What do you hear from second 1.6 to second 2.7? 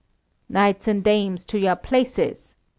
places!"